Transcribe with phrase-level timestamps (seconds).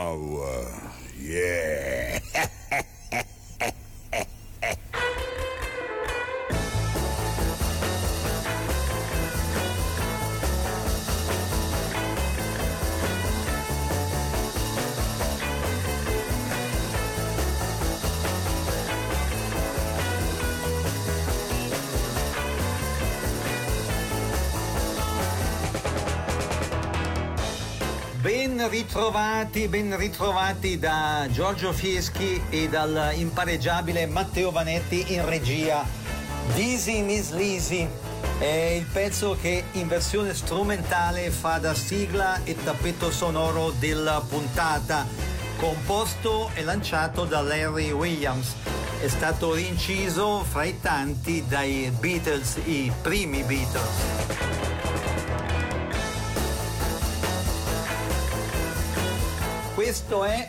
[0.00, 0.29] now.
[28.70, 35.84] Ritrovati, ben ritrovati da Giorgio Fieschi e dal impareggiabile Matteo Vanetti in regia.
[36.54, 37.88] Dizzy Miss Lizzy
[38.38, 45.04] è il pezzo che in versione strumentale fa da sigla e tappeto sonoro della puntata,
[45.56, 48.54] composto e lanciato da Larry Williams.
[49.00, 54.19] È stato rinciso fra i tanti dai Beatles, i primi Beatles.
[59.90, 60.46] Questo è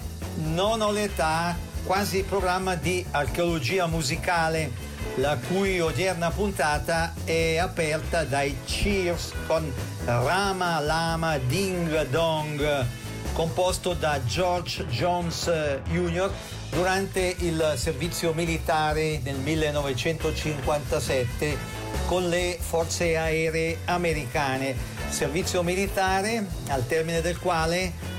[0.53, 4.69] Non ho l'età, quasi programma di archeologia musicale,
[5.15, 9.73] la cui odierna puntata è aperta dai Cheers con
[10.05, 12.85] Rama Lama Ding Dong,
[13.33, 15.51] composto da George Jones
[15.89, 16.29] Jr.
[16.69, 21.57] durante il servizio militare nel 1957
[22.05, 24.75] con le forze aeree americane.
[25.09, 28.10] Servizio militare al termine del quale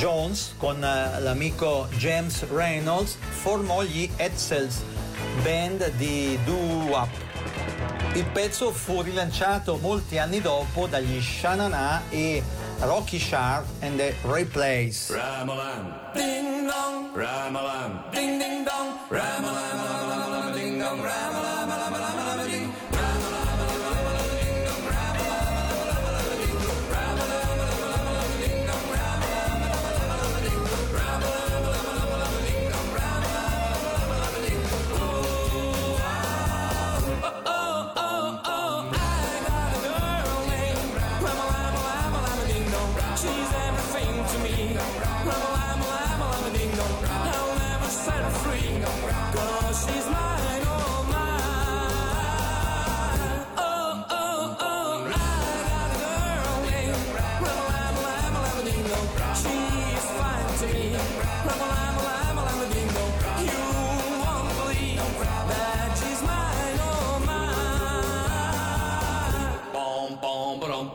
[0.00, 4.80] Jones con l'amico James Reynolds formò gli Edsels,
[5.42, 7.10] band di doo-wop.
[8.14, 12.42] Il pezzo fu rilanciato molti anni dopo dagli Shanana e
[12.78, 15.10] Rocky Sharp and the Replays.
[15.10, 21.39] Ramalam, ding dong, Ramalam, ding ding dong, Ramalam, ding dong, Ramalam,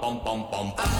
[0.06, 0.95] pom pom pom pom.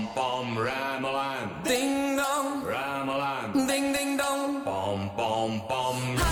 [0.00, 1.60] Bom bom Ramelan.
[1.62, 2.64] Ding dong.
[2.64, 3.52] Ramelan.
[3.68, 4.64] Ding ding dong.
[4.64, 6.29] Bom bom bom.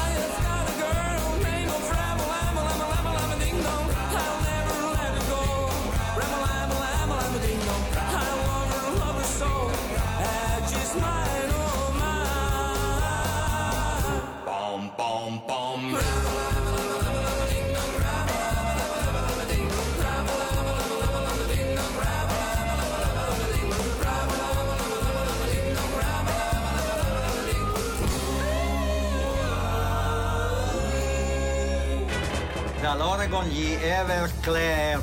[33.29, 35.03] dall'Oregon gli Everclear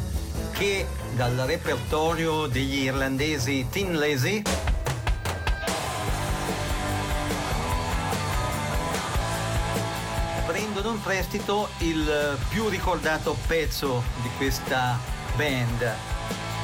[0.52, 4.42] che dal repertorio degli irlandesi Tin Lazy
[10.46, 15.00] prendono in prestito il più ricordato pezzo di questa
[15.36, 15.94] band,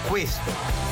[0.08, 0.91] questo.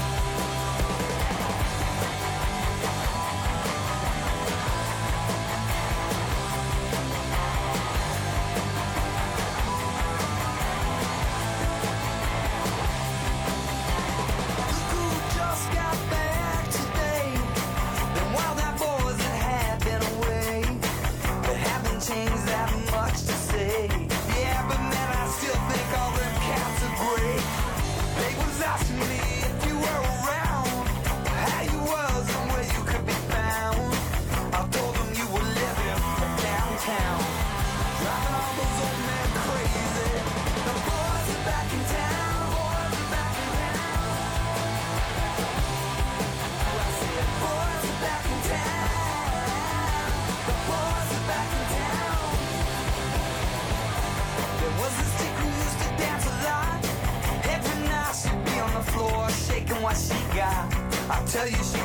[61.29, 61.78] tell you she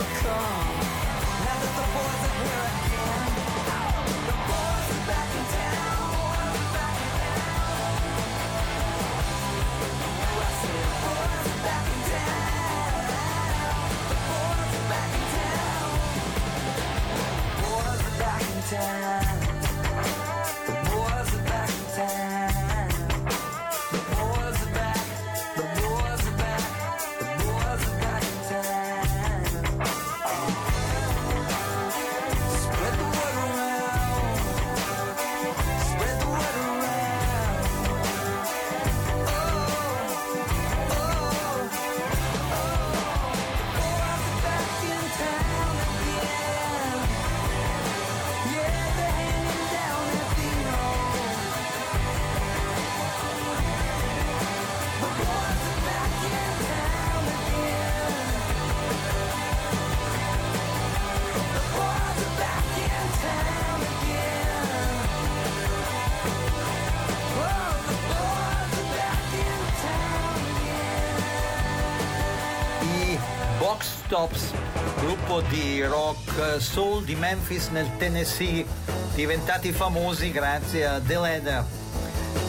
[0.00, 0.22] Come.
[0.22, 0.79] car.
[75.50, 78.64] di rock soul di Memphis nel Tennessee,
[79.14, 81.64] diventati famosi grazie a The Leather.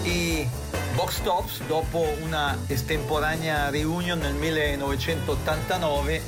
[0.04, 0.48] I
[0.94, 6.22] Box Tops, dopo una estemporanea reunion nel 1989,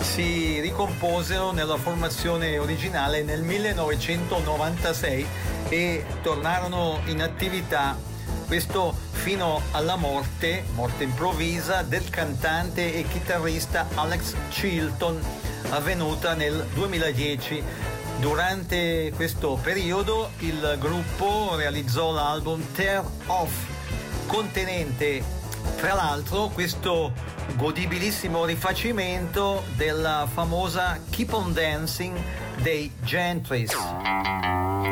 [0.00, 5.26] si ricomposero nella formazione originale nel 1996
[5.70, 7.96] e tornarono in attività.
[8.46, 15.20] Questo fino alla morte, morte improvvisa, del cantante e chitarrista Alex Chilton,
[15.68, 17.62] avvenuta nel 2010.
[18.18, 23.52] Durante questo periodo il gruppo realizzò l'album Tear Off,
[24.26, 25.22] contenente
[25.76, 27.12] tra l'altro questo
[27.56, 32.18] godibilissimo rifacimento della famosa Keep on Dancing
[32.62, 33.70] dei Gentries.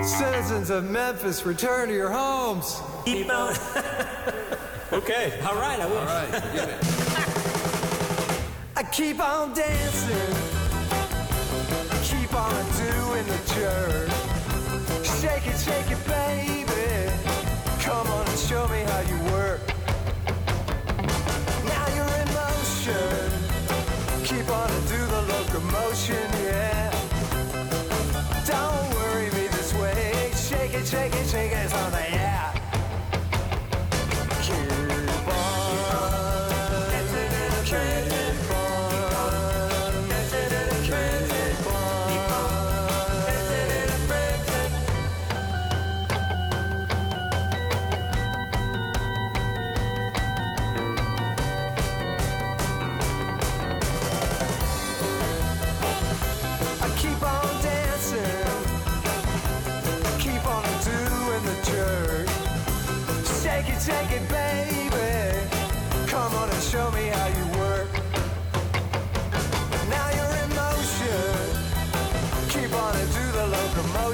[0.02, 2.88] Citizens of Memphis, return to your homes!
[3.05, 3.59] Deep out.
[4.93, 5.40] okay.
[5.47, 5.99] All right, I will.
[5.99, 6.78] All right, get it.
[8.76, 10.37] I keep on dancing.
[11.90, 14.09] I keep on doing the jerk.
[15.05, 17.12] Shake it, shake it, baby.
[17.81, 19.61] Come on and show me how you work.
[21.64, 23.28] Now you're in motion.
[24.25, 26.90] Keep on and do the locomotion, yeah.
[28.47, 30.31] Don't worry me this way.
[30.37, 31.73] Shake it, shake it, shake it, it's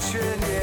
[0.04, 0.53] 却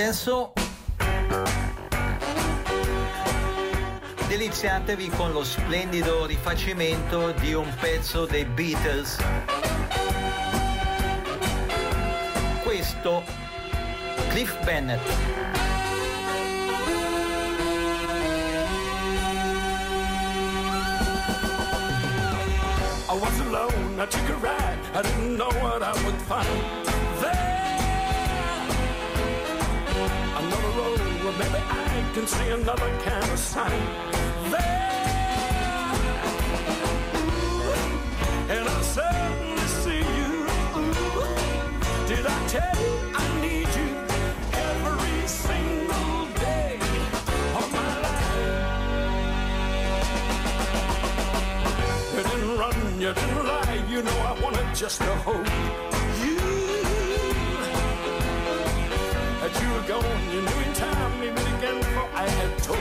[0.00, 0.54] adesso
[4.28, 9.18] deliziatevi con lo splendido rifacimento di un pezzo dei Beatles.
[12.62, 13.22] Questo
[14.30, 15.06] Cliff Bennett.
[23.06, 26.89] I was alone, I took a ride, I didn't know what I would find.
[31.40, 33.82] Maybe I can see another kind of sign
[34.50, 35.94] there.
[38.54, 40.32] And I suddenly see you.
[40.76, 40.94] Ooh,
[42.06, 43.90] did I tell you I need you
[44.68, 46.78] every single day
[47.60, 48.50] of my life?
[52.14, 53.84] You didn't run, you didn't lie.
[53.88, 55.89] You know I wanted just a hold
[59.70, 60.32] you were gone.
[60.32, 62.79] You knew in time, maybe again, for I had told.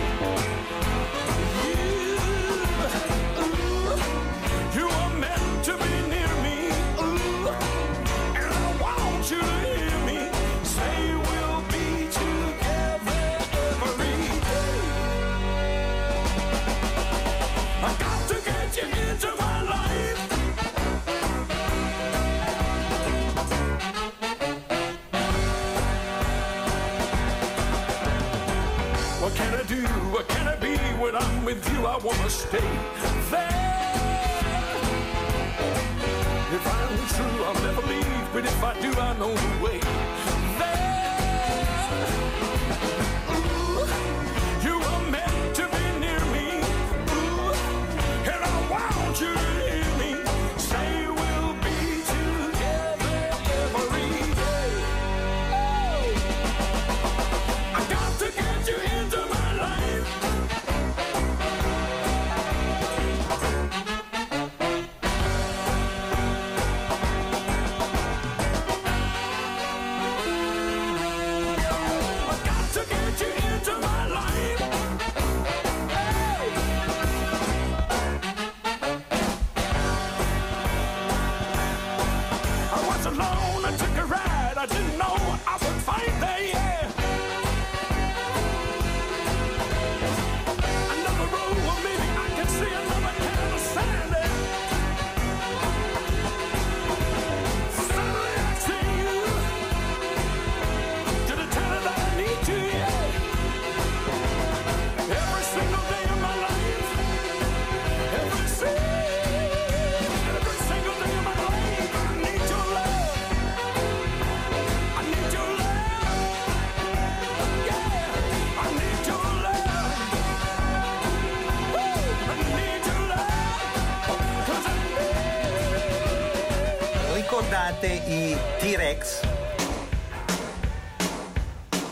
[128.60, 129.22] T-Rex,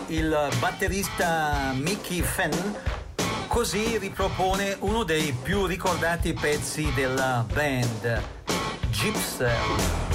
[0.07, 2.51] il batterista Mickey Fenn
[3.47, 8.21] così ripropone uno dei più ricordati pezzi della band,
[8.91, 10.06] Gypsy.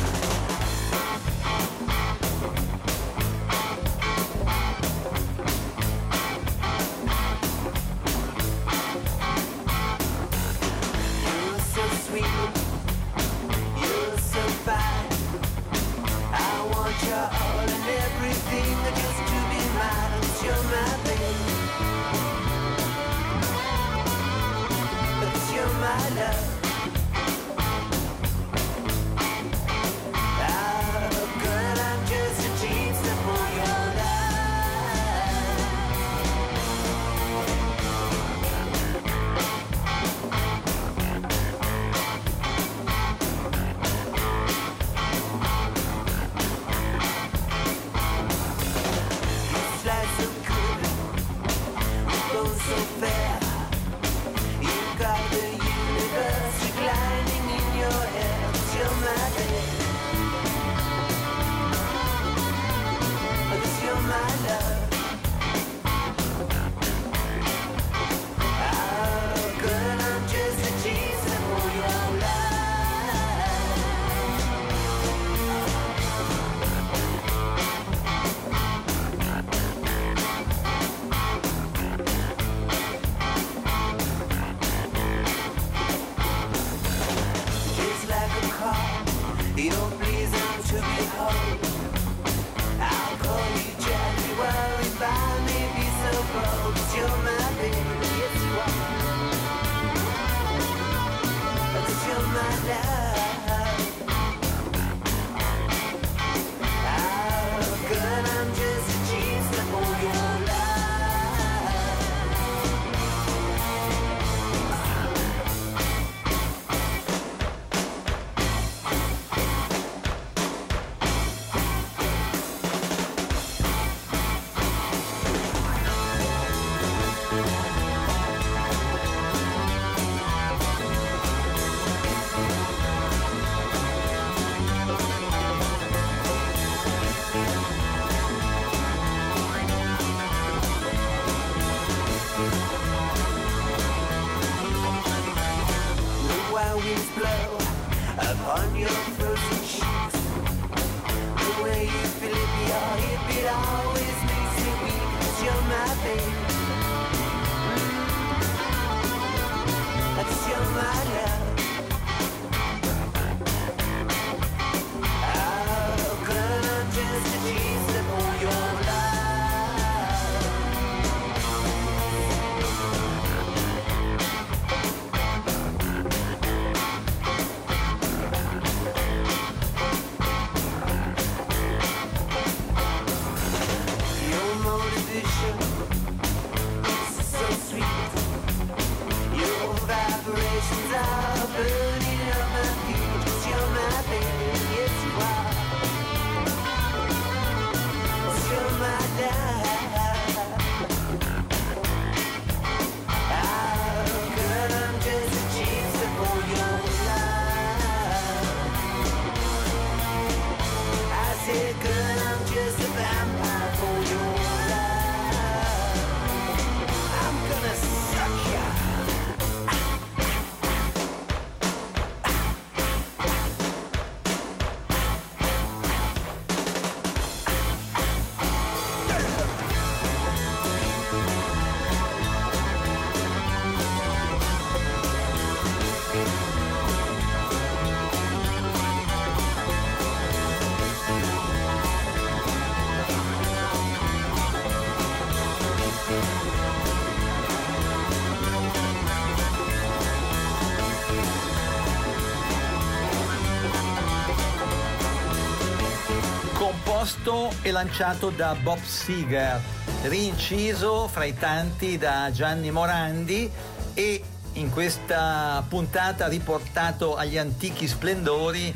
[257.23, 259.61] Composto e lanciato da Bob Seger,
[260.03, 263.51] rinciso fra i tanti da Gianni Morandi
[263.95, 264.23] e
[264.55, 268.75] in questa puntata riportato agli antichi splendori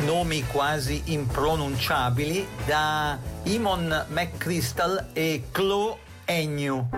[0.00, 6.97] nomi quasi impronunciabili da Imon McChrystal e Chloe Agnew.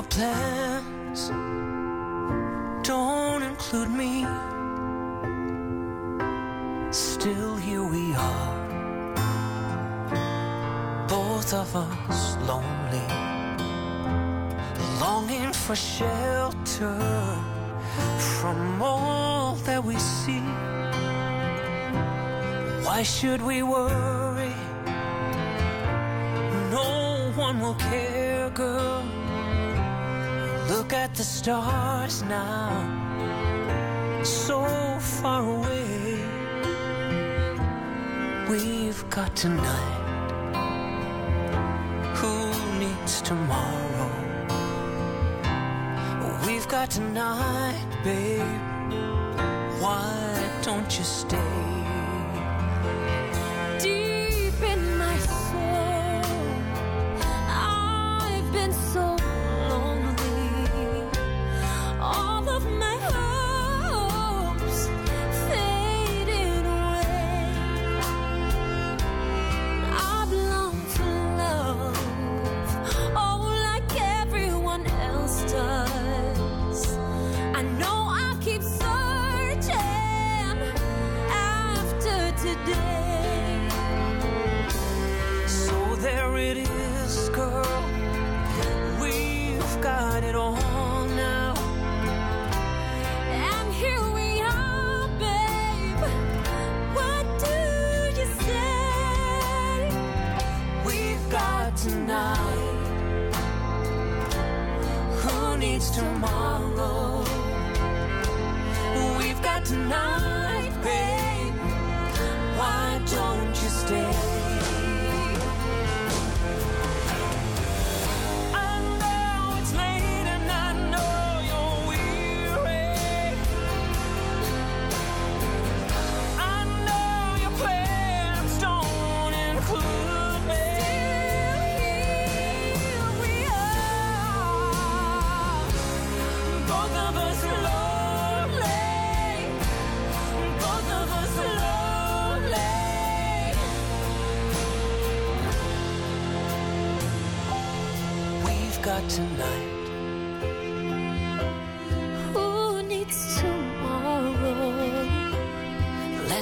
[0.00, 1.28] Your plans
[2.88, 4.24] don't include me.
[6.90, 8.66] Still, here we are.
[11.06, 13.06] Both of us lonely.
[15.00, 16.98] Longing for shelter
[18.38, 20.46] from all that we see.
[22.86, 24.54] Why should we worry?
[26.70, 29.19] No one will care, girl.
[30.70, 32.70] Look at the stars now,
[34.22, 34.64] so
[35.00, 36.22] far away.
[38.48, 39.96] We've got tonight.
[42.18, 44.12] Who needs tomorrow?
[46.46, 48.40] We've got tonight, babe.
[49.82, 51.69] Why don't you stay?
[106.58, 107.24] tomorrow.
[109.18, 110.49] We've got tonight.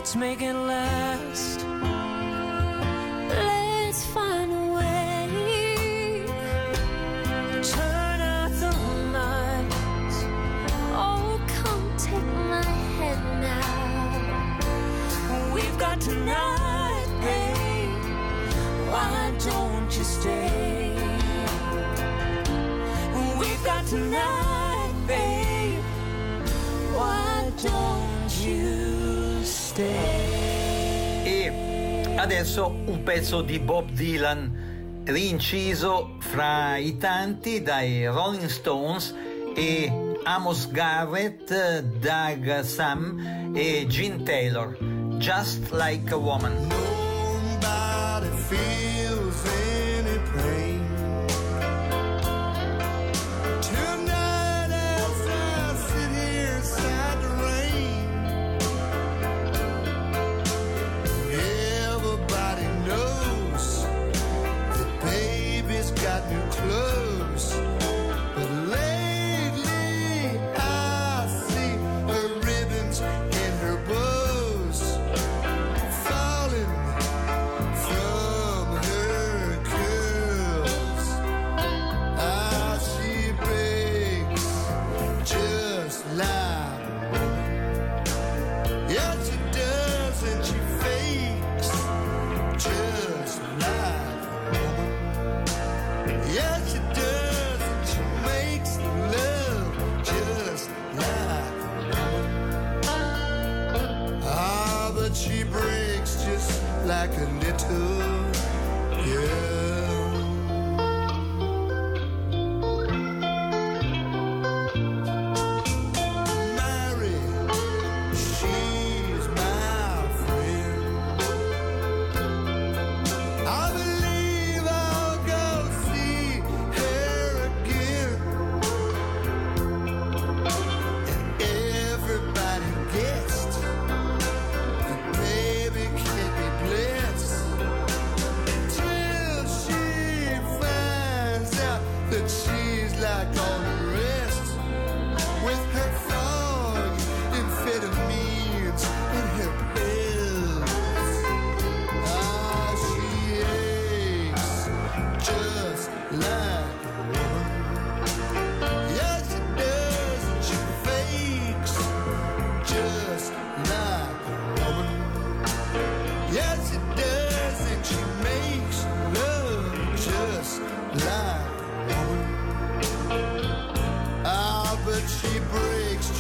[0.09, 1.67] Let's make it last.
[3.29, 6.25] Let's find a way.
[7.63, 8.71] Turn out the
[9.13, 10.25] lights.
[10.97, 12.65] Oh, come take my
[12.97, 14.59] head now.
[15.53, 17.91] We've got tonight, babe.
[18.89, 20.97] Why don't you stay?
[23.39, 24.38] We've got tonight.
[32.19, 39.15] Adesso un pezzo di Bob Dylan rinciso fra i tanti dai Rolling Stones
[39.55, 44.77] e Amos Garrett, Doug Sam e Gene Taylor,
[45.19, 46.67] Just Like a Woman.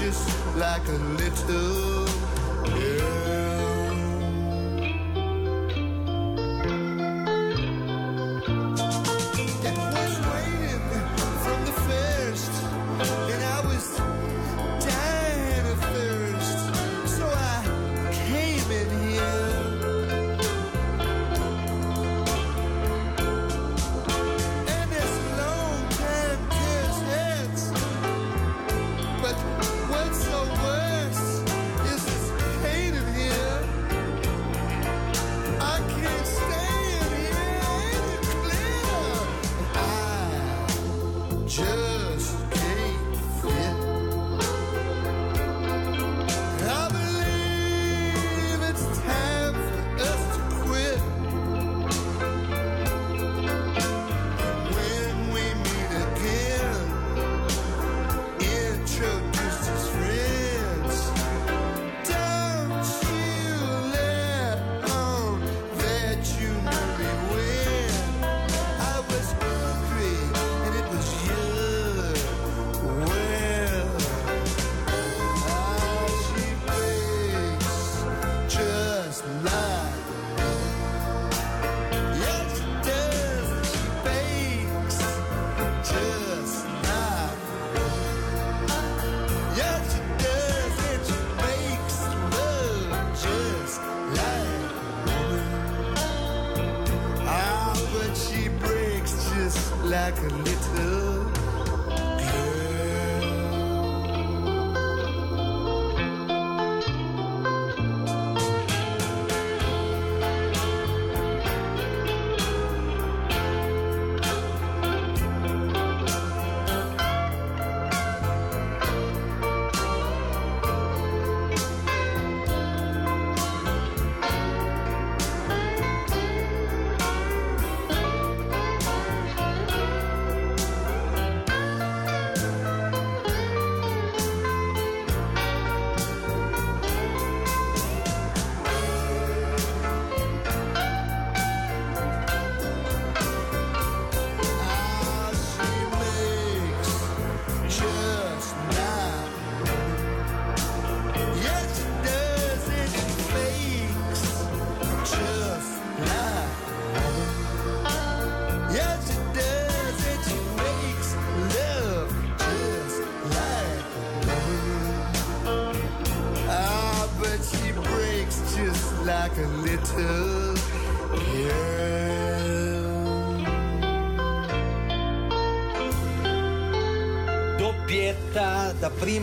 [0.09, 2.07] kiss like a little
[2.65, 3.28] girl.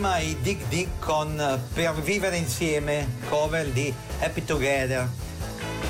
[0.06, 5.08] Emma e Dick Dick con Per vivere insieme, cover di Happy Together.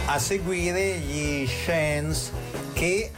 [0.06, 2.32] A seguire gli Shans
[2.72, 3.10] che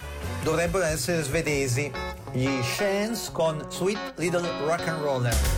[0.42, 1.92] dovrebbero essere svedesi.
[2.32, 5.57] Gli Shans con Sweet Little Rock and Roller.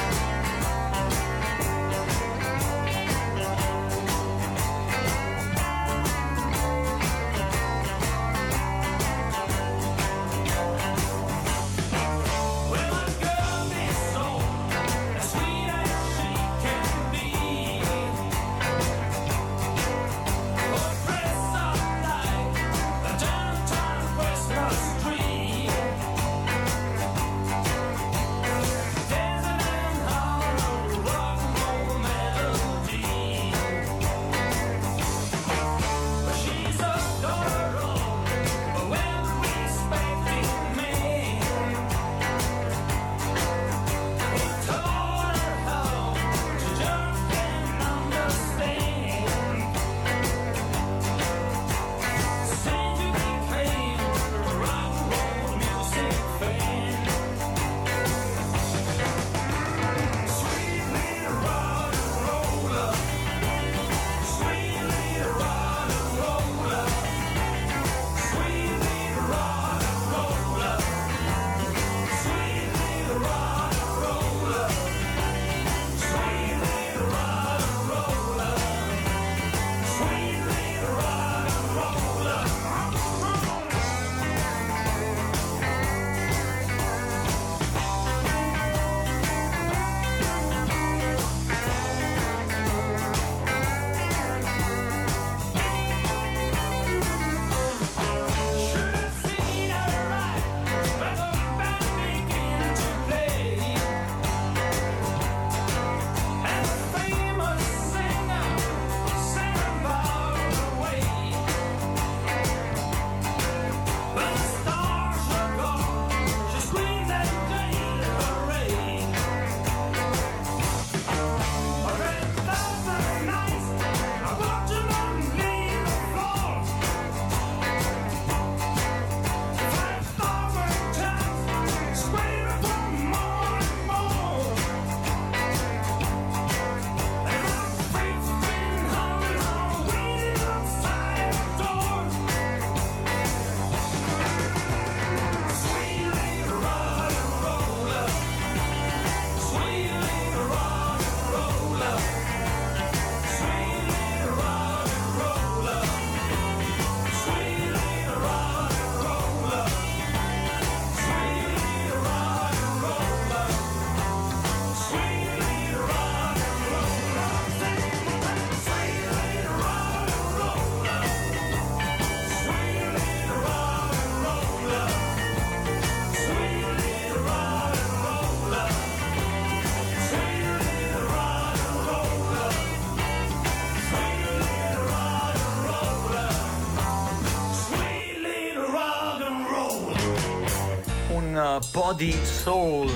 [191.93, 192.89] di soul.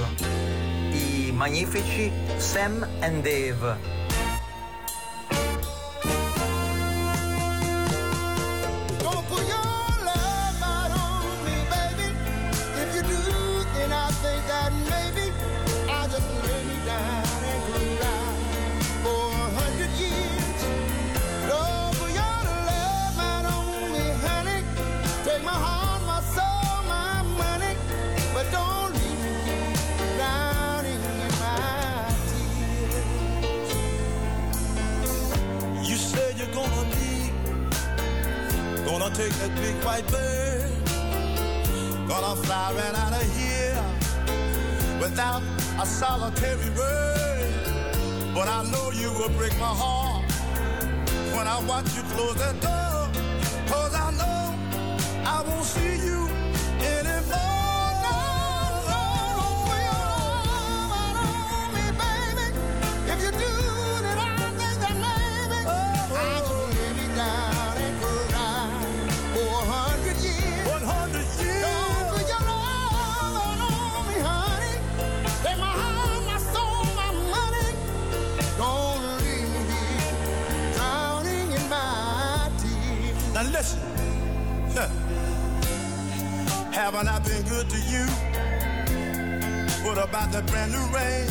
[0.92, 3.95] I magnifici Sam and Dave.
[87.76, 88.06] to you?
[89.86, 91.28] What about that brand new ring?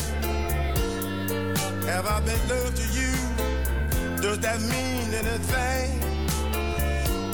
[1.87, 3.13] Have I been good to you?
[4.21, 5.89] Does that mean anything?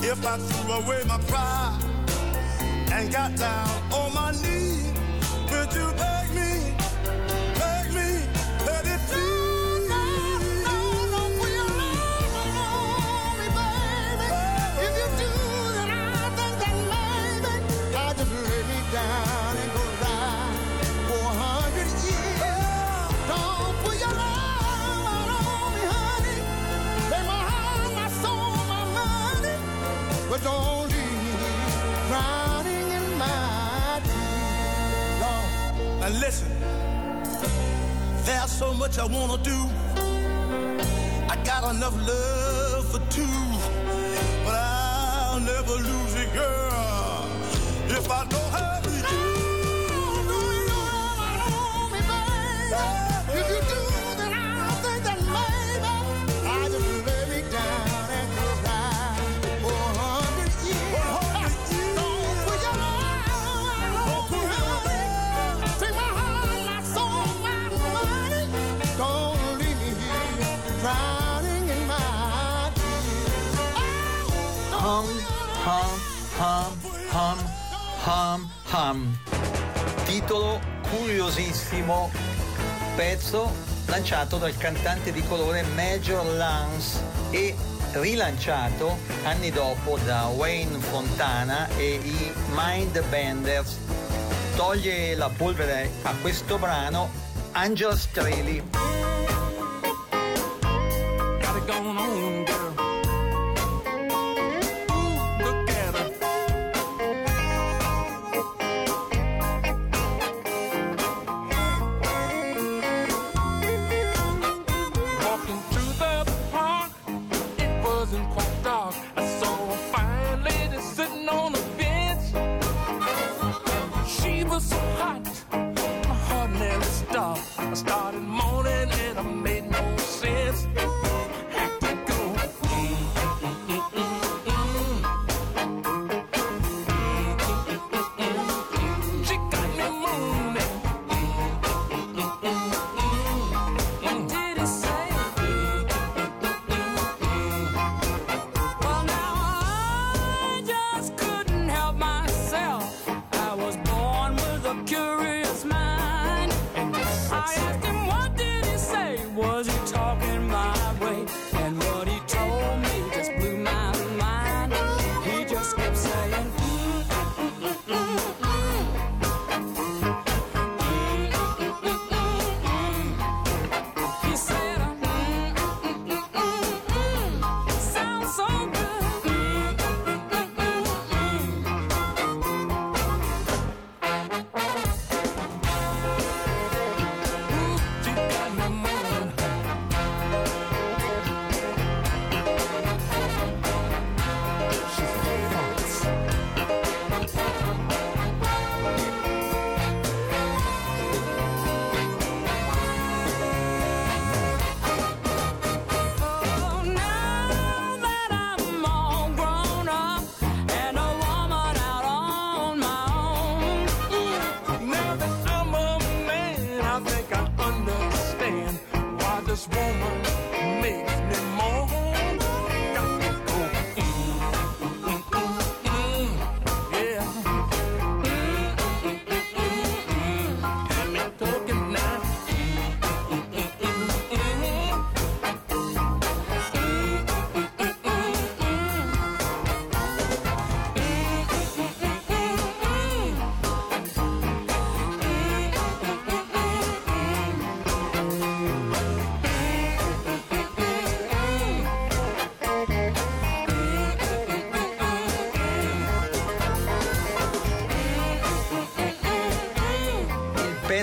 [0.03, 1.79] If I threw away my pride
[2.93, 4.93] and got down on my knees,
[5.51, 6.10] would you?
[36.01, 36.49] Now listen,
[38.25, 39.59] there's so much I wanna do.
[41.29, 43.27] I got enough love for two,
[44.45, 47.25] but I'll never lose girl
[47.89, 48.50] if I don't.
[78.11, 79.19] Ham Ham.
[80.05, 82.11] Titolo curiosissimo,
[82.97, 83.55] pezzo
[83.87, 87.01] lanciato dal cantante di colore Major Lance
[87.31, 87.55] e
[87.93, 93.79] rilanciato anni dopo da Wayne Fontana e i Mind Benders.
[94.57, 97.09] Toglie la polvere a questo brano
[97.53, 98.89] Angel Strelli.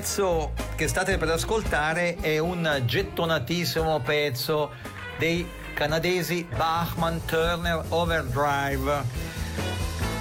[0.08, 4.72] Pezzo che state per ascoltare è un gettonatissimo pezzo
[5.18, 9.04] dei canadesi Bachman Turner Overdrive.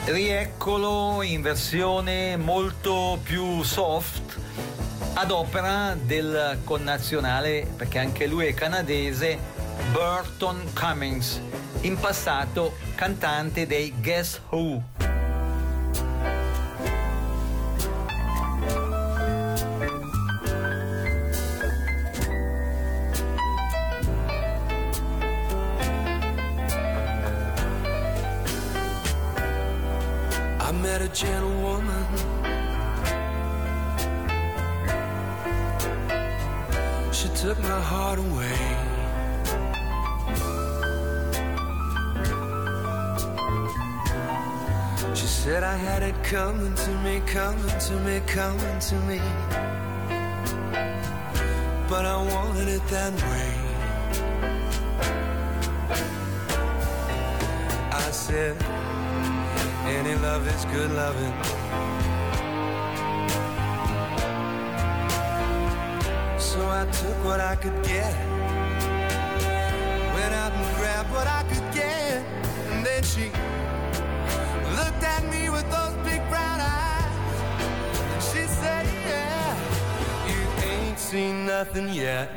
[0.06, 4.40] Rieccolo in versione molto più soft
[5.14, 9.38] ad opera del connazionale, perché anche lui è canadese,
[9.92, 11.40] Burton Cummings,
[11.82, 14.95] in passato cantante dei Guess Who.
[46.26, 49.20] Coming to me, coming to me, coming to me.
[51.88, 53.52] But I wanted it that way.
[57.92, 58.60] I said,
[59.86, 61.34] any love is good loving.
[66.40, 68.14] So I took what I could get.
[70.16, 72.24] Went out and grabbed what I could get.
[72.72, 73.30] And then she
[81.16, 82.28] seen nothing yet.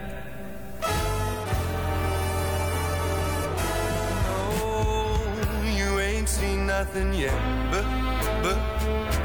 [4.24, 4.40] No,
[5.80, 7.40] you ain't seen nothing yet.
[7.74, 7.86] But,
[8.42, 8.58] but,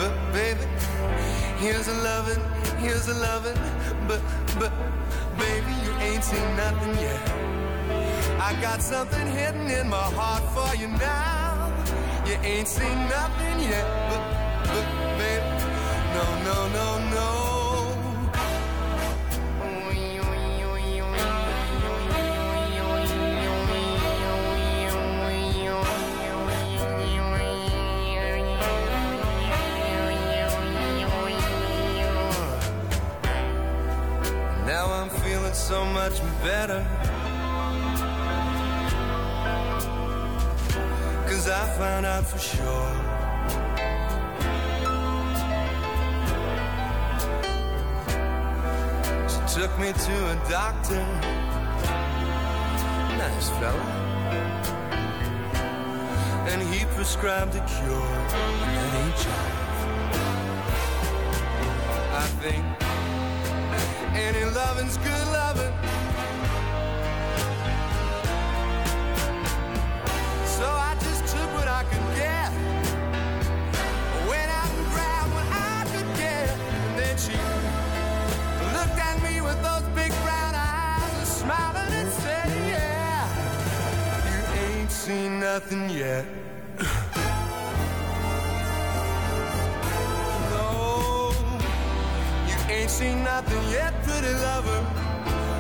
[0.01, 0.67] but, baby,
[1.59, 2.43] here's a loving,
[2.83, 3.61] here's a loving.
[4.09, 4.23] But,
[4.59, 4.73] but,
[5.39, 7.23] baby, you ain't seen nothing yet.
[8.49, 11.73] I got something hidden in my heart for you now.
[12.27, 13.87] You ain't seen nothing yet.
[14.11, 14.24] But,
[35.65, 36.85] so much better.
[41.27, 42.93] Cause I found out for sure.
[49.31, 51.03] She took me to a doctor.
[53.17, 53.87] Nice fella.
[56.51, 58.13] And he prescribed a cure.
[58.69, 59.27] That ain't.
[62.13, 62.84] I think
[64.17, 65.73] any loving's good loving.
[70.47, 72.51] So I just took what I could get.
[74.29, 76.51] Went out and grabbed what I could get.
[76.85, 77.37] And then she
[78.77, 83.29] looked at me with those big brown eyes and smiled and said, Yeah,
[84.31, 86.25] you ain't seen nothing yet.
[92.85, 94.81] Ain't seen nothing yet, pretty lover.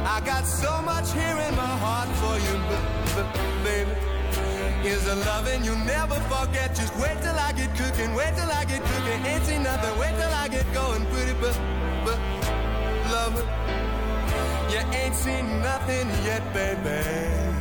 [0.07, 2.55] I got so much here in my heart for you,
[3.15, 3.27] but,
[3.65, 3.91] baby,
[4.83, 6.75] here's a loving you'll never forget.
[6.75, 9.27] Just wait till I get cooking, wait till I get cooking.
[9.27, 11.57] Ain't seen nothing, wait till I get going, pretty, but,
[12.05, 12.19] but,
[13.12, 13.45] lover,
[14.71, 17.54] you ain't seen nothing yet, baby.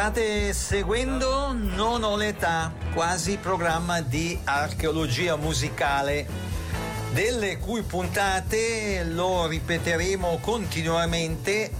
[0.00, 6.26] State seguendo Non ho l'età, quasi programma di archeologia musicale,
[7.12, 11.70] delle cui puntate, lo ripeteremo continuamente,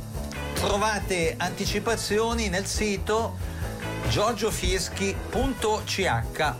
[0.52, 3.38] trovate anticipazioni nel sito
[4.10, 6.52] giorgiofieschi.ch.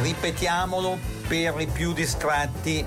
[0.00, 0.96] Ripetiamolo
[1.26, 2.86] per i più distratti,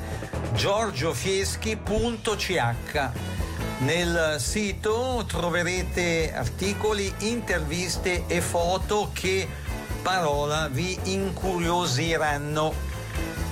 [0.54, 3.35] giorgiofieschi.ch.
[3.78, 9.46] Nel sito troverete articoli, interviste e foto che
[10.02, 12.74] parola vi incuriosiranno.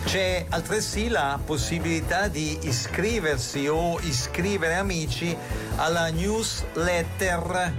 [0.06, 5.36] C'è altresì la possibilità di iscriversi o iscrivere amici
[5.76, 7.74] alla newsletter.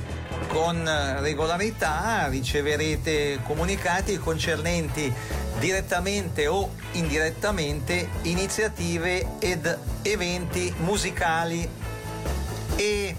[0.48, 5.12] Con regolarità riceverete comunicati concernenti
[5.58, 11.82] direttamente o indirettamente iniziative ed eventi musicali
[12.76, 13.14] e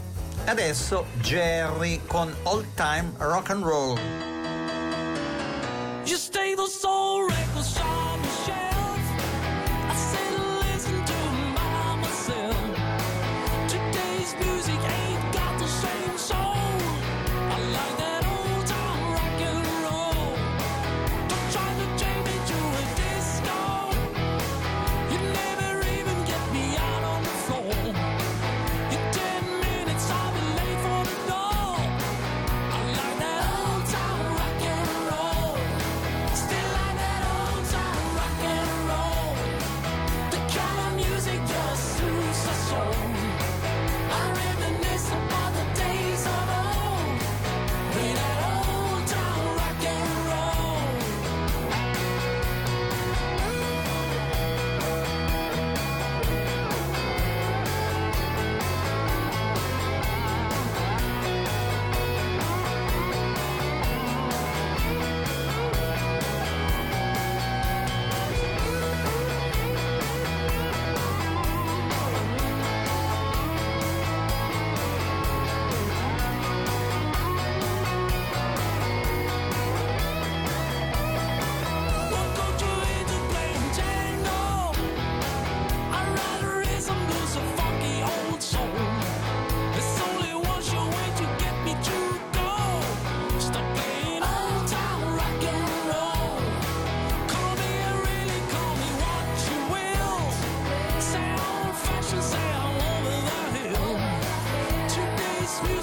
[0.45, 3.97] adesso Jerry con Old Time Rock and Roll.
[6.06, 7.95] You stay the soul records on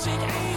[0.04, 0.51] music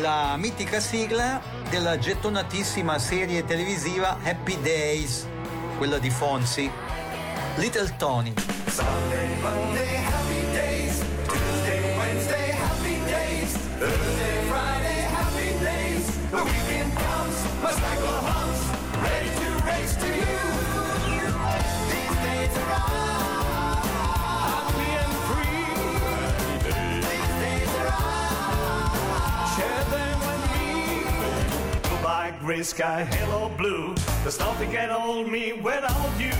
[0.00, 5.26] La mitica sigla della gettonatissima serie televisiva Happy Days,
[5.76, 6.70] quella di Fonsi.
[7.56, 8.32] Little Tony.
[8.66, 10.04] Sunday, Monday,
[32.50, 33.94] gray sky, hello, blue.
[34.22, 36.32] There's nothing can hold me without you.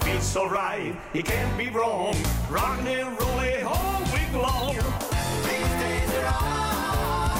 [0.00, 2.16] Feels so right, it can't be wrong.
[2.50, 4.74] Rockin' and rollin' all week long.
[5.46, 7.38] These days are all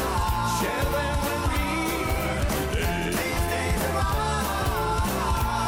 [0.61, 1.67] share them with me.
[3.19, 5.03] These days are all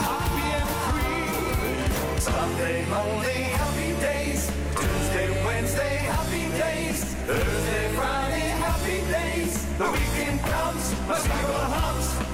[0.06, 2.20] Happy and free.
[2.20, 4.40] Sunday, Monday, happy days.
[4.78, 6.98] Tuesday, Wednesday, happy days.
[7.26, 9.66] Thursday, Friday, happy days.
[9.78, 12.25] The weekend comes, hums, ready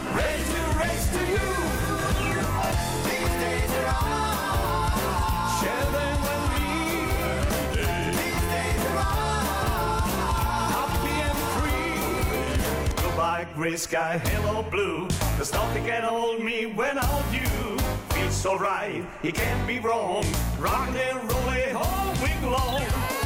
[13.63, 15.07] gray sky, hello, blue.
[15.37, 17.79] There's nothing can hold me without you.
[18.11, 20.25] Feels so right, it can't be wrong.
[20.59, 23.22] Rockin' and rollin' all week long.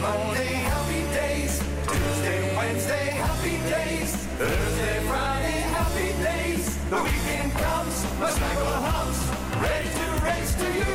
[0.00, 1.58] Monday, happy days.
[1.86, 4.16] Tuesday, Wednesday, happy days.
[4.38, 6.76] Thursday, Friday, happy days.
[6.88, 9.18] The weekend comes, my cycle hums,
[9.60, 10.94] ready to race to you.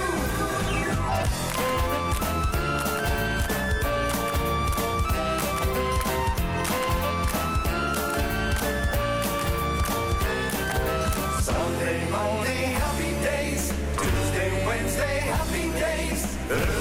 [11.42, 13.74] Sunday, Monday, happy days.
[13.98, 16.77] Tuesday, Wednesday, happy days.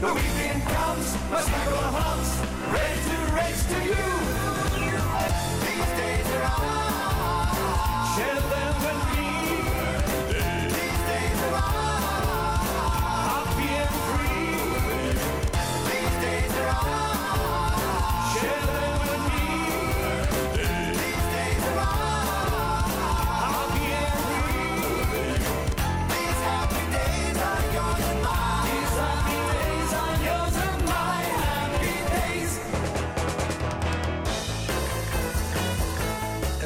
[0.00, 2.30] The weekend comes, my snuggle humps,
[2.70, 4.06] ready to race to you.
[5.66, 6.58] These days are on.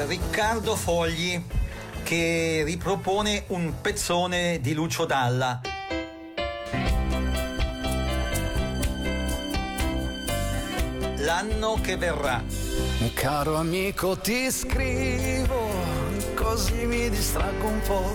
[0.06, 1.40] Riccardo Fogli
[2.02, 5.60] che ripropone un pezzone di Lucio Dalla.
[11.18, 12.42] L'anno che verrà.
[13.14, 15.68] Caro amico ti scrivo,
[16.34, 18.12] così mi distraggo un po'.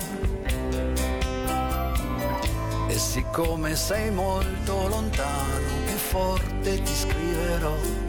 [2.87, 8.06] E siccome sei molto lontano, più forte ti scriverò.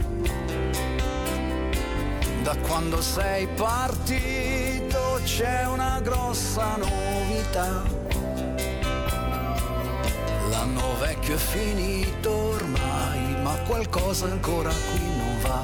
[2.49, 7.83] Da quando sei partito c'è una grossa novità.
[10.49, 15.63] L'anno vecchio è finito ormai, ma qualcosa ancora qui non va.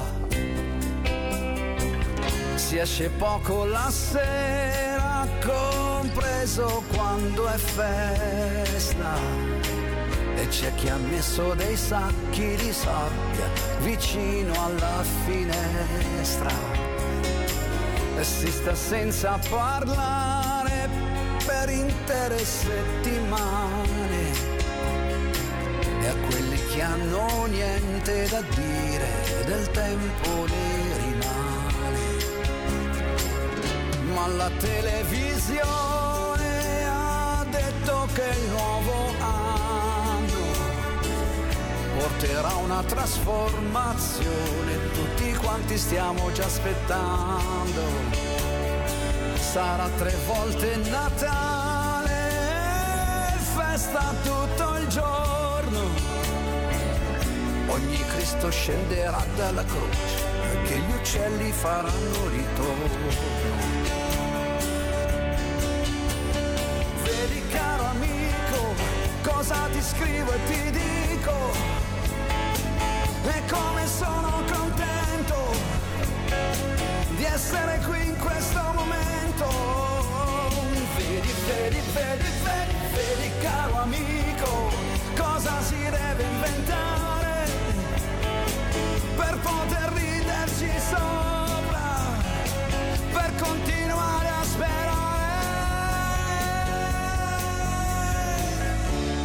[2.54, 9.18] Si esce poco la sera, compreso quando è festa.
[10.36, 13.48] E c'è chi ha messo dei sacchi di sabbia
[13.80, 16.75] vicino alla finestra.
[18.22, 20.88] Si sta senza parlare
[21.46, 24.32] per intere settimane.
[26.00, 29.08] E a quelli che hanno niente da dire
[29.46, 32.04] del tempo ne rimane.
[34.12, 35.64] Ma la televisione
[36.88, 39.85] ha detto che il nuovo anno
[41.96, 47.82] porterà una trasformazione, tutti quanti stiamo già aspettando.
[49.34, 52.10] Sarà tre volte Natale,
[53.54, 55.46] festa tutto il giorno
[57.76, 60.24] ogni Cristo scenderà dalla croce,
[60.64, 63.08] che gli uccelli faranno ritorno.
[67.02, 68.74] Vedi caro amico,
[69.22, 71.34] cosa ti scrivo e ti dico,
[73.28, 75.34] e come sono contento
[77.16, 79.46] di essere qui in questo momento.
[80.96, 84.70] Vedi, vedi, vedi, vedi, vedi caro amico,
[85.16, 87.48] cosa si deve inventare
[89.16, 92.14] per poter riderci sopra,
[93.12, 94.84] per continuare a sperare.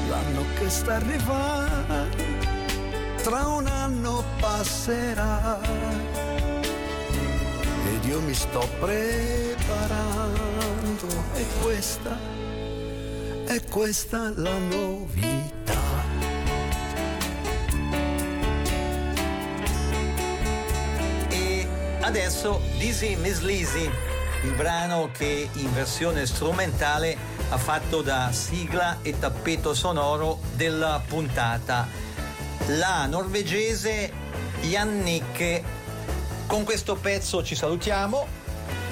[0.09, 2.20] L'anno che sta arrivando,
[3.21, 5.59] tra un anno passerà
[7.85, 10.39] ed io mi sto preparando
[11.35, 12.17] e questa
[13.45, 15.79] è questa la novità.
[21.29, 21.67] E
[21.99, 23.89] adesso Dizzy Miss Lizzy,
[24.43, 27.15] il brano che in versione strumentale
[27.49, 32.00] ha fatto da sigla e tappeto sonoro della puntata.
[32.77, 34.11] La norvegese
[34.61, 35.63] Jannicke.
[36.47, 38.25] Con questo pezzo ci salutiamo.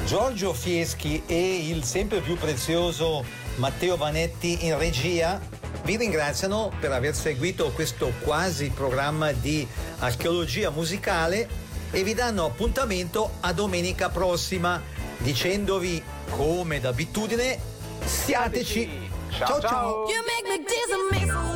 [0.05, 3.23] Giorgio Fieschi e il sempre più prezioso
[3.55, 5.39] Matteo Vanetti in regia
[5.83, 9.65] vi ringraziano per aver seguito questo quasi programma di
[9.99, 11.47] archeologia musicale
[11.91, 14.81] e vi danno appuntamento a domenica prossima
[15.19, 16.01] dicendovi
[16.31, 17.59] come d'abitudine
[18.03, 20.05] siateci ciao ciao.
[20.09, 21.48] You